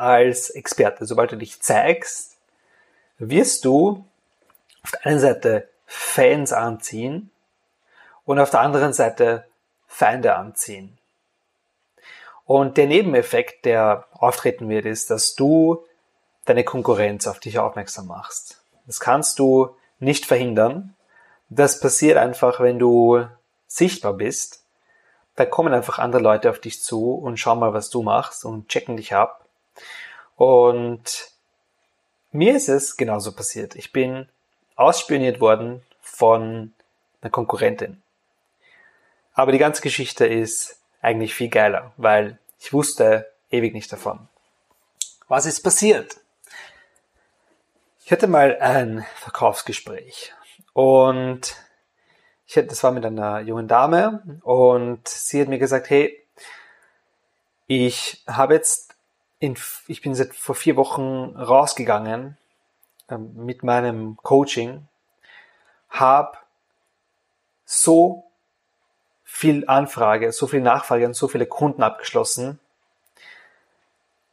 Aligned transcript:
als 0.00 0.50
Experte, 0.50 1.06
sobald 1.06 1.32
du 1.32 1.36
dich 1.36 1.60
zeigst, 1.60 2.36
wirst 3.18 3.64
du 3.64 4.04
auf 4.82 4.90
der 4.92 5.06
einen 5.06 5.20
Seite 5.20 5.68
Fans 5.86 6.52
anziehen 6.52 7.30
und 8.24 8.38
auf 8.38 8.50
der 8.50 8.60
anderen 8.60 8.92
Seite 8.92 9.44
Feinde 9.86 10.36
anziehen. 10.36 10.96
Und 12.46 12.76
der 12.78 12.86
Nebeneffekt, 12.86 13.64
der 13.64 14.06
auftreten 14.12 14.68
wird, 14.68 14.86
ist, 14.86 15.10
dass 15.10 15.34
du 15.34 15.84
deine 16.46 16.64
Konkurrenz 16.64 17.26
auf 17.26 17.38
dich 17.38 17.58
aufmerksam 17.58 18.06
machst. 18.06 18.62
Das 18.86 19.00
kannst 19.00 19.38
du 19.38 19.76
nicht 19.98 20.26
verhindern. 20.26 20.96
Das 21.48 21.80
passiert 21.80 22.16
einfach, 22.16 22.60
wenn 22.60 22.78
du 22.78 23.26
sichtbar 23.66 24.14
bist. 24.14 24.64
Da 25.36 25.44
kommen 25.44 25.74
einfach 25.74 25.98
andere 25.98 26.22
Leute 26.22 26.50
auf 26.50 26.58
dich 26.58 26.82
zu 26.82 27.14
und 27.14 27.38
schauen 27.38 27.60
mal, 27.60 27.74
was 27.74 27.90
du 27.90 28.02
machst 28.02 28.44
und 28.44 28.68
checken 28.68 28.96
dich 28.96 29.14
ab. 29.14 29.44
Und 30.36 31.30
mir 32.32 32.54
ist 32.54 32.68
es 32.68 32.96
genauso 32.96 33.32
passiert. 33.32 33.74
Ich 33.74 33.92
bin 33.92 34.28
ausspioniert 34.76 35.40
worden 35.40 35.82
von 36.00 36.72
einer 37.20 37.30
Konkurrentin. 37.30 38.02
Aber 39.34 39.52
die 39.52 39.58
ganze 39.58 39.82
Geschichte 39.82 40.26
ist 40.26 40.80
eigentlich 41.02 41.34
viel 41.34 41.48
geiler, 41.48 41.92
weil 41.96 42.38
ich 42.58 42.72
wusste 42.72 43.30
ewig 43.50 43.74
nicht 43.74 43.92
davon. 43.92 44.28
Was 45.28 45.46
ist 45.46 45.62
passiert? 45.62 46.16
Ich 48.04 48.12
hatte 48.12 48.26
mal 48.26 48.58
ein 48.60 49.06
Verkaufsgespräch 49.16 50.32
und 50.72 51.54
ich 52.46 52.56
hatte, 52.56 52.66
das 52.66 52.82
war 52.82 52.90
mit 52.90 53.04
einer 53.04 53.40
jungen 53.40 53.68
Dame 53.68 54.40
und 54.42 55.06
sie 55.06 55.40
hat 55.40 55.48
mir 55.48 55.60
gesagt, 55.60 55.88
hey, 55.88 56.20
ich 57.68 58.24
habe 58.26 58.54
jetzt 58.54 58.89
in, 59.40 59.56
ich 59.88 60.02
bin 60.02 60.14
seit 60.14 60.34
vor 60.34 60.54
vier 60.54 60.76
Wochen 60.76 61.34
rausgegangen 61.34 62.36
ähm, 63.10 63.32
mit 63.34 63.64
meinem 63.64 64.18
Coaching, 64.22 64.86
habe 65.88 66.38
so 67.64 68.24
viel 69.24 69.66
Anfrage, 69.66 70.30
so 70.32 70.46
viel 70.46 70.60
Nachfrage 70.60 71.06
und 71.06 71.14
so 71.14 71.26
viele 71.26 71.46
Kunden 71.46 71.82
abgeschlossen, 71.82 72.60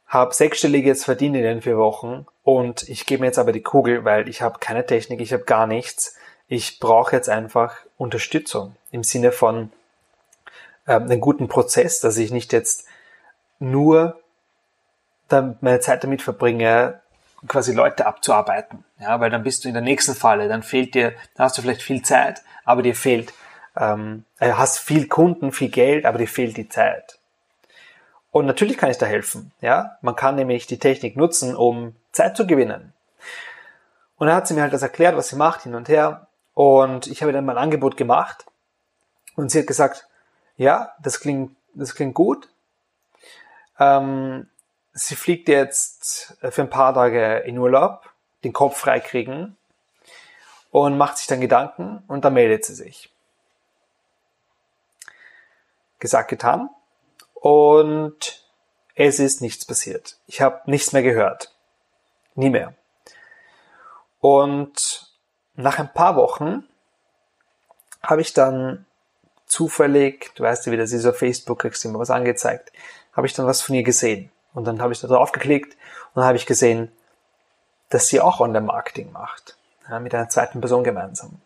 habe 0.06 0.34
sechsstellige 0.34 0.88
jetzt 0.88 1.04
verdient 1.04 1.36
in 1.36 1.42
den 1.42 1.62
vier 1.62 1.78
Wochen 1.78 2.26
und 2.42 2.88
ich 2.88 3.06
gebe 3.06 3.20
mir 3.20 3.26
jetzt 3.26 3.38
aber 3.38 3.52
die 3.52 3.62
Kugel, 3.62 4.04
weil 4.04 4.28
ich 4.28 4.42
habe 4.42 4.58
keine 4.58 4.86
Technik, 4.86 5.20
ich 5.20 5.32
habe 5.32 5.44
gar 5.44 5.66
nichts. 5.66 6.16
Ich 6.48 6.80
brauche 6.80 7.14
jetzt 7.14 7.28
einfach 7.28 7.76
Unterstützung 7.98 8.74
im 8.90 9.04
Sinne 9.04 9.32
von 9.32 9.70
ähm, 10.86 11.02
einen 11.04 11.20
guten 11.20 11.48
Prozess, 11.48 12.00
dass 12.00 12.16
ich 12.16 12.30
nicht 12.30 12.52
jetzt 12.54 12.86
nur 13.58 14.18
dann 15.28 15.56
meine 15.60 15.80
Zeit 15.80 16.02
damit 16.04 16.22
verbringe, 16.22 17.00
quasi 17.46 17.72
Leute 17.72 18.06
abzuarbeiten. 18.06 18.84
Ja, 19.00 19.20
weil 19.20 19.30
dann 19.30 19.42
bist 19.42 19.64
du 19.64 19.68
in 19.68 19.74
der 19.74 19.82
nächsten 19.82 20.14
Falle, 20.14 20.48
dann 20.48 20.62
fehlt 20.62 20.94
dir, 20.94 21.12
dann 21.34 21.44
hast 21.44 21.56
du 21.56 21.62
vielleicht 21.62 21.82
viel 21.82 22.02
Zeit, 22.02 22.42
aber 22.64 22.82
dir 22.82 22.94
fehlt, 22.94 23.32
ähm, 23.76 24.24
äh, 24.40 24.52
hast 24.52 24.78
viel 24.78 25.06
Kunden, 25.06 25.52
viel 25.52 25.68
Geld, 25.68 26.04
aber 26.04 26.18
dir 26.18 26.28
fehlt 26.28 26.56
die 26.56 26.68
Zeit. 26.68 27.18
Und 28.30 28.46
natürlich 28.46 28.76
kann 28.76 28.90
ich 28.90 28.98
da 28.98 29.06
helfen. 29.06 29.52
Ja, 29.60 29.98
man 30.02 30.16
kann 30.16 30.34
nämlich 30.34 30.66
die 30.66 30.78
Technik 30.78 31.16
nutzen, 31.16 31.56
um 31.56 31.94
Zeit 32.12 32.36
zu 32.36 32.46
gewinnen. 32.46 32.92
Und 34.16 34.26
dann 34.26 34.36
hat 34.36 34.48
sie 34.48 34.54
mir 34.54 34.62
halt 34.62 34.72
das 34.72 34.82
erklärt, 34.82 35.16
was 35.16 35.28
sie 35.28 35.36
macht, 35.36 35.62
hin 35.62 35.74
und 35.74 35.88
her. 35.88 36.26
Und 36.54 37.06
ich 37.06 37.22
habe 37.22 37.32
dann 37.32 37.46
mein 37.46 37.56
Angebot 37.56 37.96
gemacht. 37.96 38.44
Und 39.36 39.50
sie 39.50 39.60
hat 39.60 39.66
gesagt, 39.66 40.08
ja, 40.56 40.92
das 41.00 41.20
klingt, 41.20 41.56
das 41.74 41.94
klingt 41.94 42.14
gut. 42.14 42.48
Ähm, 43.78 44.48
sie 44.98 45.16
fliegt 45.16 45.48
jetzt 45.48 46.36
für 46.40 46.62
ein 46.62 46.70
paar 46.70 46.92
Tage 46.94 47.38
in 47.38 47.58
Urlaub, 47.58 48.10
den 48.44 48.52
Kopf 48.52 48.78
freikriegen 48.78 49.56
und 50.70 50.98
macht 50.98 51.18
sich 51.18 51.26
dann 51.26 51.40
Gedanken 51.40 52.02
und 52.08 52.24
dann 52.24 52.34
meldet 52.34 52.64
sie 52.64 52.74
sich. 52.74 53.10
Gesagt, 55.98 56.28
getan. 56.28 56.68
Und 57.34 58.44
es 58.94 59.20
ist 59.20 59.40
nichts 59.40 59.64
passiert. 59.64 60.18
Ich 60.26 60.40
habe 60.40 60.60
nichts 60.66 60.92
mehr 60.92 61.02
gehört. 61.02 61.54
Nie 62.34 62.50
mehr. 62.50 62.74
Und 64.20 65.12
nach 65.54 65.78
ein 65.78 65.92
paar 65.92 66.16
Wochen 66.16 66.64
habe 68.02 68.20
ich 68.20 68.32
dann 68.32 68.86
zufällig, 69.46 70.32
du 70.34 70.42
weißt 70.42 70.66
ja, 70.66 70.72
wie 70.72 70.76
das 70.76 70.92
ist 70.92 71.06
auf 71.06 71.18
Facebook, 71.18 71.60
kriegst 71.60 71.84
du 71.84 71.88
immer 71.88 72.00
was 72.00 72.10
angezeigt, 72.10 72.72
habe 73.12 73.26
ich 73.26 73.34
dann 73.34 73.46
was 73.46 73.62
von 73.62 73.74
ihr 73.74 73.82
gesehen. 73.82 74.30
Und 74.58 74.64
dann 74.64 74.82
habe 74.82 74.92
ich 74.92 75.00
da 75.00 75.06
drauf 75.06 75.30
geklickt 75.30 75.76
und 76.14 76.24
habe 76.24 76.36
ich 76.36 76.44
gesehen, 76.44 76.90
dass 77.90 78.08
sie 78.08 78.20
auch 78.20 78.40
Online-Marketing 78.40 79.12
macht. 79.12 79.56
Ja, 79.88 80.00
mit 80.00 80.12
einer 80.12 80.28
zweiten 80.28 80.60
Person 80.60 80.82
gemeinsam. 80.82 81.40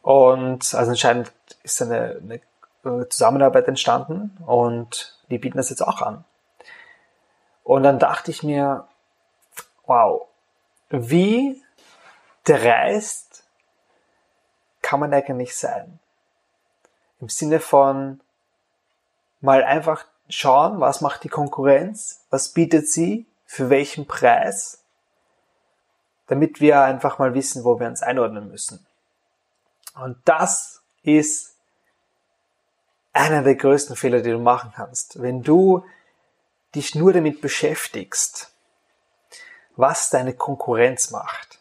Und 0.00 0.76
also 0.76 0.92
anscheinend 0.92 1.32
ist 1.64 1.82
eine, 1.82 2.40
eine 2.84 3.08
Zusammenarbeit 3.08 3.66
entstanden 3.66 4.36
und 4.46 5.18
die 5.28 5.38
bieten 5.38 5.56
das 5.56 5.70
jetzt 5.70 5.82
auch 5.82 6.00
an. 6.00 6.24
Und 7.64 7.82
dann 7.82 7.98
dachte 7.98 8.30
ich 8.30 8.44
mir, 8.44 8.86
wow, 9.84 10.28
wie 10.90 11.60
dreist 12.44 13.42
kann 14.82 15.00
man 15.00 15.12
eigentlich 15.12 15.56
sein? 15.56 15.98
Im 17.20 17.28
Sinne 17.28 17.58
von 17.58 18.20
mal 19.40 19.64
einfach 19.64 20.04
schauen, 20.28 20.80
was 20.80 21.00
macht 21.00 21.24
die 21.24 21.28
Konkurrenz, 21.28 22.24
was 22.30 22.50
bietet 22.50 22.88
sie, 22.88 23.26
für 23.46 23.70
welchen 23.70 24.06
Preis, 24.06 24.84
damit 26.26 26.60
wir 26.60 26.82
einfach 26.82 27.18
mal 27.18 27.34
wissen, 27.34 27.64
wo 27.64 27.80
wir 27.80 27.86
uns 27.86 28.02
einordnen 28.02 28.48
müssen. 28.50 28.86
Und 29.94 30.18
das 30.24 30.82
ist 31.02 31.54
einer 33.12 33.42
der 33.42 33.56
größten 33.56 33.96
Fehler, 33.96 34.20
die 34.20 34.30
du 34.30 34.38
machen 34.38 34.72
kannst. 34.74 35.20
Wenn 35.20 35.42
du 35.42 35.84
dich 36.74 36.94
nur 36.94 37.12
damit 37.12 37.40
beschäftigst, 37.40 38.52
was 39.76 40.10
deine 40.10 40.34
Konkurrenz 40.34 41.10
macht 41.10 41.58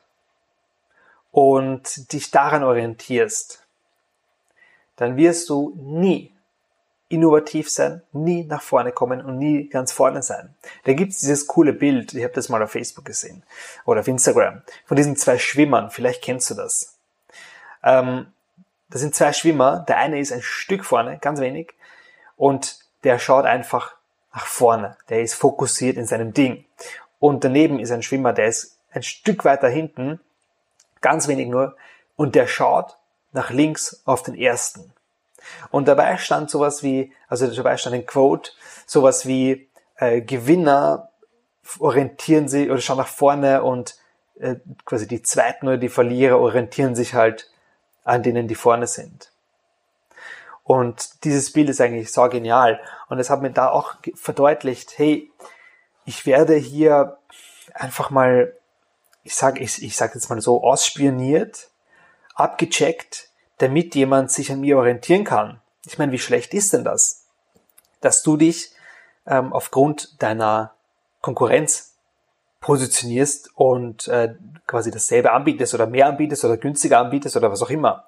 und 1.31 2.11
dich 2.11 2.31
daran 2.31 2.63
orientierst, 2.63 3.63
dann 4.97 5.15
wirst 5.15 5.49
du 5.49 5.73
nie 5.77 6.36
innovativ 7.09 7.69
sein, 7.69 8.01
nie 8.11 8.43
nach 8.43 8.61
vorne 8.61 8.91
kommen 8.91 9.21
und 9.21 9.37
nie 9.37 9.69
ganz 9.69 9.91
vorne 9.91 10.21
sein. 10.21 10.53
Da 10.83 10.93
gibt's 10.93 11.19
dieses 11.19 11.47
coole 11.47 11.73
Bild, 11.73 12.13
ich 12.13 12.23
habe 12.23 12.33
das 12.33 12.49
mal 12.49 12.61
auf 12.61 12.71
Facebook 12.71 13.05
gesehen 13.05 13.43
oder 13.85 14.01
auf 14.01 14.07
Instagram, 14.07 14.61
von 14.85 14.97
diesen 14.97 15.15
zwei 15.15 15.37
Schwimmern, 15.37 15.89
vielleicht 15.89 16.21
kennst 16.21 16.49
du 16.49 16.53
das. 16.55 16.97
Ähm, 17.83 18.27
das 18.89 19.01
sind 19.01 19.15
zwei 19.15 19.33
Schwimmer. 19.33 19.85
Der 19.87 19.97
eine 19.97 20.19
ist 20.19 20.31
ein 20.31 20.41
Stück 20.41 20.85
vorne, 20.85 21.17
ganz 21.19 21.39
wenig, 21.39 21.73
und 22.35 22.79
der 23.03 23.19
schaut 23.19 23.45
einfach 23.45 23.95
nach 24.33 24.45
vorne. 24.45 24.97
Der 25.09 25.21
ist 25.21 25.33
fokussiert 25.33 25.97
in 25.97 26.05
seinem 26.05 26.33
Ding. 26.33 26.65
Und 27.19 27.43
daneben 27.43 27.79
ist 27.79 27.91
ein 27.91 28.03
Schwimmer, 28.03 28.33
der 28.33 28.47
ist 28.47 28.77
ein 28.91 29.03
Stück 29.03 29.45
weiter 29.45 29.67
hinten, 29.67 30.19
ganz 31.01 31.27
wenig 31.27 31.47
nur, 31.47 31.75
und 32.15 32.35
der 32.35 32.47
schaut 32.47 32.97
nach 33.31 33.49
links 33.49 34.01
auf 34.05 34.23
den 34.23 34.35
ersten. 34.35 34.93
Und 35.71 35.87
dabei 35.87 36.17
stand 36.17 36.49
sowas 36.49 36.83
wie, 36.83 37.13
also 37.27 37.47
dabei 37.47 37.77
stand 37.77 37.95
ein 37.95 38.05
Quote, 38.05 38.51
sowas 38.85 39.25
wie 39.25 39.69
äh, 39.97 40.21
Gewinner 40.21 41.09
orientieren 41.79 42.47
sich 42.47 42.69
oder 42.69 42.79
schauen 42.79 42.97
nach 42.97 43.07
vorne 43.07 43.63
und 43.63 43.95
äh, 44.39 44.55
quasi 44.85 45.07
die 45.07 45.21
Zweiten 45.21 45.67
oder 45.67 45.77
die 45.77 45.89
Verlierer 45.89 46.39
orientieren 46.39 46.95
sich 46.95 47.13
halt 47.13 47.49
an 48.07 48.23
denen 48.23 48.47
die 48.47 48.55
vorne 48.55 48.87
sind. 48.87 49.31
Und 50.63 51.23
dieses 51.23 51.51
Bild 51.51 51.69
ist 51.69 51.81
eigentlich 51.81 52.11
so 52.11 52.27
genial. 52.29 52.79
Und 53.09 53.19
es 53.19 53.29
hat 53.29 53.41
mir 53.41 53.51
da 53.51 53.69
auch 53.69 53.95
verdeutlicht, 54.15 54.97
hey, 54.97 55.29
ich 56.05 56.25
werde 56.25 56.55
hier 56.55 57.17
einfach 57.73 58.09
mal, 58.09 58.53
ich 59.23 59.35
sage 59.35 59.61
ich, 59.61 59.83
ich 59.83 59.95
sag 59.97 60.15
jetzt 60.15 60.29
mal 60.29 60.41
so, 60.41 60.63
ausspioniert, 60.63 61.69
abgecheckt, 62.33 63.29
damit 63.57 63.95
jemand 63.95 64.31
sich 64.31 64.51
an 64.51 64.61
mir 64.61 64.77
orientieren 64.77 65.23
kann. 65.23 65.61
Ich 65.85 65.97
meine, 65.97 66.11
wie 66.11 66.19
schlecht 66.19 66.53
ist 66.53 66.73
denn 66.73 66.83
das? 66.83 67.25
Dass 68.01 68.23
du 68.23 68.37
dich 68.37 68.71
ähm, 69.25 69.53
aufgrund 69.53 70.21
deiner 70.21 70.73
Konkurrenz 71.21 71.95
positionierst 72.59 73.51
und 73.55 74.07
äh, 74.07 74.35
quasi 74.65 74.91
dasselbe 74.91 75.31
anbietest 75.31 75.73
oder 75.73 75.87
mehr 75.87 76.07
anbietest 76.07 76.43
oder 76.45 76.57
günstiger 76.57 76.99
anbietest 76.99 77.37
oder 77.37 77.51
was 77.51 77.61
auch 77.61 77.69
immer. 77.69 78.07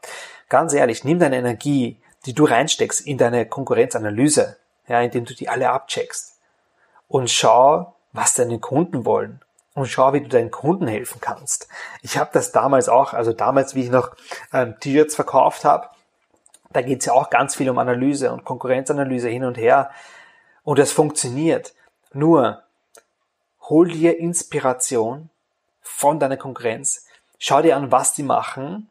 Ganz 0.50 0.74
ehrlich, 0.74 1.04
nimm 1.04 1.20
deine 1.20 1.38
Energie, 1.38 1.98
die 2.26 2.34
du 2.34 2.46
reinsteckst 2.46 3.06
in 3.06 3.18
deine 3.18 3.46
Konkurrenzanalyse, 3.46 4.58
ja, 4.88 5.02
indem 5.02 5.26
du 5.26 5.34
die 5.34 5.48
alle 5.50 5.70
abcheckst 5.70 6.40
und 7.08 7.30
schau, 7.30 7.96
was 8.12 8.34
deine 8.34 8.60
Kunden 8.60 9.06
wollen 9.06 9.42
und 9.80 9.88
schau, 9.88 10.14
wie 10.14 10.22
du 10.22 10.28
deinen 10.28 10.52
Kunden 10.52 10.88
helfen 10.88 11.20
kannst. 11.22 11.68
Ich 12.02 12.18
habe 12.18 12.30
das 12.34 12.52
damals 12.52 12.90
auch, 12.90 13.14
also 13.14 13.34
damals, 13.34 13.76
wie 13.76 13.84
ich 13.84 13.90
noch 13.90 14.16
ähm, 14.54 14.76
T-Shirts 14.80 15.16
verkauft 15.16 15.66
habe, 15.66 15.90
da 16.72 16.82
geht's 16.82 17.06
ja 17.06 17.14
auch 17.14 17.30
ganz 17.30 17.56
viel 17.56 17.70
um 17.70 17.80
Analyse 17.80 18.32
und 18.32 18.46
Konkurrenzanalyse 18.46 19.30
hin 19.30 19.44
und 19.44 19.58
her 19.58 19.90
und 20.64 20.78
das 20.78 20.92
funktioniert. 20.92 21.74
Nur 22.14 22.64
hol 23.62 23.88
dir 23.90 24.20
Inspiration 24.20 25.30
von 25.82 26.20
deiner 26.20 26.38
Konkurrenz, 26.38 27.08
schau 27.40 27.62
dir 27.62 27.76
an, 27.76 27.92
was 27.92 28.14
die 28.14 28.24
machen 28.24 28.90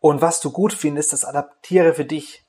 und 0.00 0.20
was 0.20 0.40
du 0.40 0.50
gut 0.50 0.72
findest, 0.72 1.12
das 1.12 1.24
adaptiere 1.24 1.94
für 1.94 2.04
dich. 2.04 2.44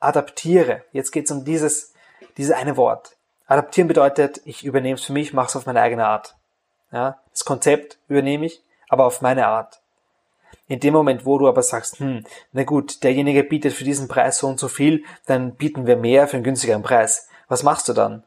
Adaptiere. 0.00 0.84
Jetzt 0.92 1.10
geht's 1.10 1.30
um 1.30 1.44
dieses, 1.44 1.92
dieses 2.36 2.54
eine 2.54 2.76
Wort. 2.76 3.16
Adaptieren 3.46 3.88
bedeutet, 3.88 4.40
ich 4.44 4.64
übernehme 4.64 4.94
es 4.94 5.04
für 5.04 5.12
mich, 5.12 5.32
mache 5.32 5.48
es 5.48 5.56
auf 5.56 5.66
meine 5.66 5.80
eigene 5.80 6.06
Art. 6.06 6.36
Ja, 6.92 7.20
das 7.30 7.44
Konzept 7.44 7.98
übernehme 8.08 8.46
ich, 8.46 8.62
aber 8.88 9.04
auf 9.04 9.20
meine 9.20 9.46
Art. 9.46 9.80
In 10.66 10.80
dem 10.80 10.94
Moment, 10.94 11.24
wo 11.24 11.38
du 11.38 11.48
aber 11.48 11.62
sagst, 11.62 11.98
hm, 11.98 12.24
na 12.52 12.64
gut, 12.64 13.02
derjenige 13.02 13.44
bietet 13.44 13.72
für 13.72 13.84
diesen 13.84 14.08
Preis 14.08 14.38
so 14.38 14.46
und 14.46 14.60
so 14.60 14.68
viel, 14.68 15.04
dann 15.26 15.54
bieten 15.54 15.86
wir 15.86 15.96
mehr 15.96 16.28
für 16.28 16.36
einen 16.36 16.44
günstigeren 16.44 16.82
Preis. 16.82 17.28
Was 17.48 17.62
machst 17.62 17.88
du 17.88 17.92
dann? 17.92 18.24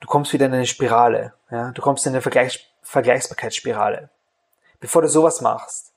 Du 0.00 0.06
kommst 0.06 0.32
wieder 0.32 0.46
in 0.46 0.54
eine 0.54 0.66
Spirale. 0.66 1.34
Ja? 1.50 1.72
Du 1.72 1.82
kommst 1.82 2.06
in 2.06 2.12
eine 2.12 2.22
Vergleichs 2.22 2.60
Vergleichbarkeitsspirale. 2.82 4.10
Bevor 4.78 5.02
du 5.02 5.08
sowas 5.08 5.40
machst, 5.40 5.92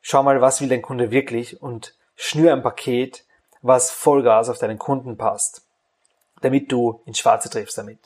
schau 0.00 0.22
mal, 0.22 0.40
was 0.40 0.62
will 0.62 0.68
dein 0.68 0.80
Kunde 0.80 1.10
wirklich 1.10 1.60
und 1.60 1.94
schnür 2.16 2.54
ein 2.54 2.62
Paket, 2.62 3.24
was 3.60 3.90
Vollgas 3.90 4.48
auf 4.48 4.56
deinen 4.56 4.78
Kunden 4.78 5.18
passt, 5.18 5.62
damit 6.40 6.72
du 6.72 7.02
ins 7.04 7.18
Schwarze 7.18 7.50
triffst 7.50 7.76
damit. 7.76 7.98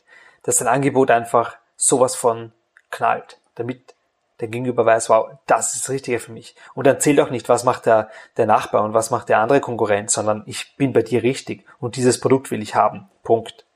Dass 0.42 0.56
dein 0.56 0.66
Angebot 0.66 1.12
einfach 1.12 1.56
sowas 1.84 2.16
von 2.16 2.52
knallt, 2.90 3.38
damit 3.56 3.94
der 4.40 4.48
Gegenüber 4.48 4.86
weiß, 4.86 5.10
wow, 5.10 5.30
das 5.46 5.74
ist 5.74 5.84
das 5.84 5.90
Richtige 5.90 6.18
für 6.18 6.32
mich. 6.32 6.56
Und 6.74 6.86
dann 6.86 6.98
zählt 6.98 7.20
auch 7.20 7.30
nicht, 7.30 7.48
was 7.48 7.64
macht 7.64 7.84
der, 7.86 8.10
der 8.38 8.46
Nachbar 8.46 8.82
und 8.82 8.94
was 8.94 9.10
macht 9.10 9.28
der 9.28 9.38
andere 9.38 9.60
Konkurrent, 9.60 10.10
sondern 10.10 10.42
ich 10.46 10.76
bin 10.76 10.94
bei 10.94 11.02
dir 11.02 11.22
richtig 11.22 11.66
und 11.80 11.96
dieses 11.96 12.20
Produkt 12.20 12.50
will 12.50 12.62
ich 12.62 12.74
haben. 12.74 13.10
Punkt. 13.22 13.66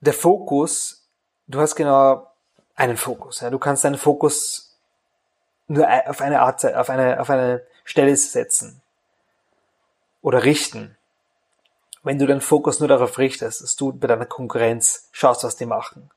Der 0.00 0.14
Fokus, 0.14 1.08
du 1.48 1.60
hast 1.60 1.74
genau 1.74 2.28
einen 2.76 2.96
Fokus. 2.96 3.40
Ja. 3.40 3.50
Du 3.50 3.58
kannst 3.58 3.84
deinen 3.84 3.98
Fokus 3.98 4.78
nur 5.66 5.86
auf 6.06 6.20
eine 6.20 6.40
Art, 6.40 6.64
auf 6.64 6.88
eine, 6.88 7.20
auf 7.20 7.28
eine 7.28 7.66
Stelle 7.84 8.16
setzen 8.16 8.80
oder 10.22 10.44
richten. 10.44 10.96
Wenn 12.02 12.18
du 12.18 12.26
deinen 12.26 12.40
Fokus 12.40 12.80
nur 12.80 12.88
darauf 12.88 13.18
richtest, 13.18 13.62
dass 13.62 13.76
du 13.76 13.92
bei 13.92 14.06
deiner 14.06 14.26
Konkurrenz 14.26 15.08
schaust, 15.12 15.44
was 15.44 15.56
die 15.56 15.66
machen, 15.66 16.10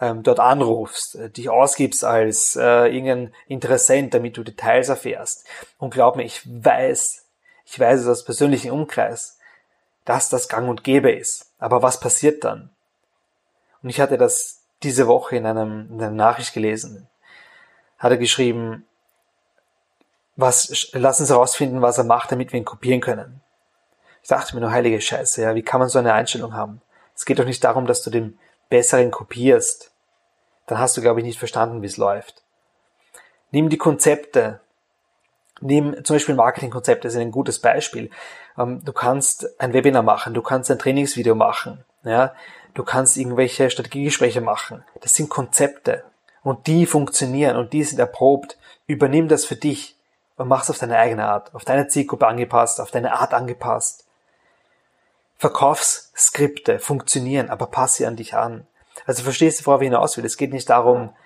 ähm, 0.00 0.22
dort 0.22 0.40
anrufst, 0.40 1.14
äh, 1.14 1.30
dich 1.30 1.48
ausgibst 1.48 2.04
als 2.04 2.56
äh, 2.56 2.86
irgendein 2.86 3.32
Interessent, 3.46 4.14
damit 4.14 4.36
du 4.36 4.42
Details 4.42 4.88
erfährst. 4.88 5.46
Und 5.78 5.94
glaub 5.94 6.16
mir, 6.16 6.24
ich 6.24 6.42
weiß, 6.44 7.24
ich 7.64 7.80
weiß 7.80 8.00
es 8.00 8.08
aus 8.08 8.24
persönlichem 8.24 8.72
Umkreis, 8.72 9.38
dass 10.04 10.28
das 10.28 10.48
gang 10.48 10.68
und 10.68 10.84
gäbe 10.84 11.12
ist. 11.12 11.52
Aber 11.58 11.82
was 11.82 12.00
passiert 12.00 12.44
dann? 12.44 12.70
Und 13.82 13.90
ich 13.90 14.00
hatte 14.00 14.18
das 14.18 14.62
diese 14.82 15.06
Woche 15.06 15.36
in, 15.36 15.46
einem, 15.46 15.88
in 15.92 16.02
einer 16.02 16.10
Nachricht 16.10 16.52
gelesen. 16.52 17.08
Hat 17.98 18.10
er 18.10 18.18
geschrieben, 18.18 18.84
was, 20.34 20.90
lass 20.92 21.20
uns 21.20 21.30
herausfinden, 21.30 21.82
was 21.82 21.98
er 21.98 22.04
macht, 22.04 22.32
damit 22.32 22.52
wir 22.52 22.58
ihn 22.58 22.64
kopieren 22.64 23.00
können. 23.00 23.41
Ich 24.22 24.28
dachte 24.28 24.54
mir 24.54 24.60
nur, 24.60 24.70
heilige 24.70 25.00
Scheiße, 25.00 25.42
ja, 25.42 25.54
wie 25.54 25.62
kann 25.62 25.80
man 25.80 25.88
so 25.88 25.98
eine 25.98 26.14
Einstellung 26.14 26.54
haben? 26.54 26.80
Es 27.14 27.24
geht 27.24 27.38
doch 27.38 27.44
nicht 27.44 27.62
darum, 27.62 27.86
dass 27.86 28.02
du 28.02 28.10
den 28.10 28.38
Besseren 28.68 29.10
kopierst 29.10 29.92
dann 30.66 30.78
hast 30.78 30.96
du, 30.96 31.00
glaube 31.00 31.20
ich, 31.20 31.26
nicht 31.26 31.38
verstanden, 31.38 31.82
wie 31.82 31.86
es 31.86 31.96
läuft. 31.96 32.42
Nimm 33.50 33.68
die 33.68 33.78
Konzepte. 33.78 34.60
Nimm 35.60 36.04
zum 36.04 36.16
Beispiel 36.16 36.34
Marketingkonzepte, 36.34 37.06
das 37.06 37.14
ist 37.14 37.20
ein 37.20 37.30
gutes 37.30 37.60
Beispiel. 37.60 38.10
Ähm, 38.58 38.82
du 38.84 38.92
kannst 38.92 39.60
ein 39.60 39.72
Webinar 39.72 40.02
machen, 40.02 40.34
du 40.34 40.42
kannst 40.42 40.70
ein 40.70 40.78
Trainingsvideo 40.78 41.34
machen, 41.34 41.84
ja, 42.04 42.34
du 42.74 42.82
kannst 42.82 43.16
irgendwelche 43.16 43.70
Strategiegespräche 43.70 44.40
machen. 44.40 44.82
Das 45.00 45.14
sind 45.14 45.28
Konzepte 45.28 46.04
und 46.42 46.66
die 46.66 46.86
funktionieren 46.86 47.56
und 47.56 47.72
die 47.72 47.84
sind 47.84 47.98
erprobt. 47.98 48.56
Übernimm 48.86 49.28
das 49.28 49.44
für 49.44 49.56
dich 49.56 49.96
und 50.36 50.48
mach 50.48 50.64
es 50.64 50.70
auf 50.70 50.78
deine 50.78 50.98
eigene 50.98 51.26
Art, 51.26 51.54
auf 51.54 51.64
deine 51.64 51.86
Zielgruppe 51.86 52.26
angepasst, 52.26 52.80
auf 52.80 52.90
deine 52.90 53.12
Art 53.12 53.32
angepasst. 53.32 54.04
Verkaufsskripte 55.42 56.78
funktionieren, 56.78 57.50
aber 57.50 57.66
pass 57.66 57.96
sie 57.96 58.06
an 58.06 58.14
dich 58.14 58.36
an. 58.36 58.64
Also 59.06 59.24
verstehst 59.24 59.58
du, 59.58 59.66
worauf 59.66 59.80
ich 59.80 59.86
hinaus 59.86 60.16
will? 60.16 60.24
Es 60.24 60.36
geht 60.36 60.52
nicht 60.52 60.70
darum, 60.70 61.16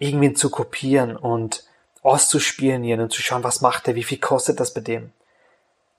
irgendwen 0.00 0.34
zu 0.34 0.50
kopieren 0.50 1.16
und 1.16 1.62
auszuspionieren 2.02 3.00
und 3.00 3.12
zu 3.12 3.22
schauen, 3.22 3.44
was 3.44 3.60
macht 3.60 3.86
er, 3.86 3.94
wie 3.94 4.02
viel 4.02 4.18
kostet 4.18 4.58
das 4.58 4.74
bei 4.74 4.80
dem. 4.80 5.12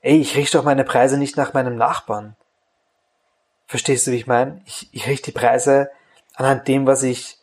Ey, 0.02 0.20
ich 0.20 0.36
richte 0.36 0.58
doch 0.58 0.66
meine 0.66 0.84
Preise 0.84 1.18
nicht 1.18 1.38
nach 1.38 1.54
meinem 1.54 1.78
Nachbarn. 1.78 2.36
Verstehst 3.68 4.06
du, 4.06 4.12
wie 4.12 4.18
ich 4.18 4.28
meine? 4.28 4.62
Ich, 4.66 4.90
ich 4.92 5.08
richte 5.08 5.32
die 5.32 5.40
Preise 5.40 5.90
anhand 6.34 6.68
dem, 6.68 6.86
was 6.86 7.04
ich, 7.04 7.38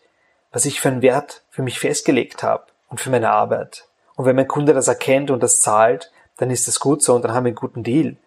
was 0.50 0.66
ich 0.66 0.78
für 0.78 0.88
einen 0.88 1.00
Wert 1.00 1.40
für 1.48 1.62
mich 1.62 1.80
festgelegt 1.80 2.42
habe 2.42 2.66
und 2.90 3.00
für 3.00 3.08
meine 3.08 3.30
Arbeit. 3.30 3.88
Und 4.16 4.26
wenn 4.26 4.36
mein 4.36 4.46
Kunde 4.46 4.74
das 4.74 4.88
erkennt 4.88 5.30
und 5.30 5.42
das 5.42 5.62
zahlt, 5.62 6.12
dann 6.36 6.50
ist 6.50 6.68
das 6.68 6.80
gut 6.80 7.02
so 7.02 7.14
und 7.14 7.22
dann 7.22 7.32
haben 7.32 7.44
wir 7.44 7.48
einen 7.48 7.56
guten 7.56 7.82
Deal. 7.82 8.18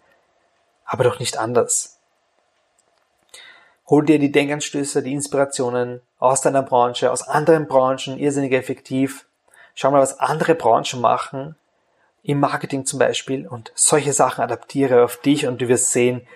Aber 0.85 1.03
doch 1.03 1.19
nicht 1.19 1.37
anders. 1.37 1.99
Hol 3.87 4.05
dir 4.05 4.17
die 4.17 4.31
Denkanstöße, 4.31 5.03
die 5.03 5.13
Inspirationen 5.13 6.01
aus 6.17 6.41
deiner 6.41 6.63
Branche, 6.63 7.11
aus 7.11 7.27
anderen 7.27 7.67
Branchen, 7.67 8.17
irrsinnig 8.17 8.53
effektiv. 8.53 9.27
Schau 9.75 9.91
mal, 9.91 10.01
was 10.01 10.19
andere 10.19 10.55
Branchen 10.55 11.01
machen, 11.01 11.55
im 12.23 12.39
Marketing 12.39 12.85
zum 12.85 12.97
Beispiel, 12.97 13.47
und 13.47 13.71
solche 13.75 14.13
Sachen 14.13 14.43
adaptiere 14.43 15.03
auf 15.03 15.17
dich 15.17 15.45
und 15.45 15.61
du 15.61 15.67
wirst 15.67 15.91
sehen, 15.91 16.27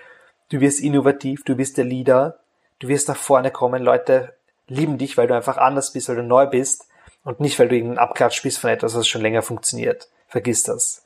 du 0.49 0.59
wirst 0.59 0.79
innovativ, 0.79 1.43
du 1.43 1.55
bist 1.55 1.77
der 1.77 1.85
Leader, 1.85 2.39
du 2.77 2.87
wirst 2.87 3.07
nach 3.07 3.17
vorne 3.17 3.49
kommen, 3.49 3.81
Leute 3.81 4.35
lieben 4.67 4.99
dich, 4.99 5.17
weil 5.17 5.27
du 5.27 5.35
einfach 5.35 5.57
anders 5.57 5.91
bist, 5.93 6.09
weil 6.09 6.17
du 6.17 6.23
neu 6.23 6.45
bist 6.45 6.87
und 7.23 7.39
nicht, 7.39 7.57
weil 7.57 7.69
du 7.69 7.75
irgendein 7.75 7.97
Abklatsch 7.97 8.43
bist 8.43 8.59
von 8.59 8.69
etwas, 8.69 8.95
was 8.95 9.07
schon 9.07 9.21
länger 9.21 9.41
funktioniert. 9.41 10.09
Vergiss 10.27 10.61
das. 10.61 11.03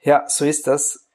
Ja, 0.00 0.26
so 0.26 0.46
ist 0.46 0.66
das 0.66 1.09